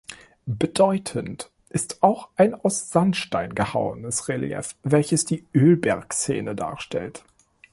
Bedeutend 0.47 1.51
ist 1.69 2.01
auch 2.01 2.29
ein 2.35 2.55
aus 2.55 2.89
Sandstein 2.89 3.53
gehauenes 3.53 4.29
Relief, 4.29 4.75
welches 4.81 5.25
die 5.25 5.45
Ölbergszene 5.53 6.55
darstellt. 6.55 7.23